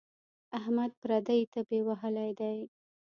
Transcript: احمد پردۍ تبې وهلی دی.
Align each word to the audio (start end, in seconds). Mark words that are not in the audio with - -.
احمد 0.57 0.91
پردۍ 1.01 1.41
تبې 1.53 1.79
وهلی 1.87 2.31
دی. 2.39 2.57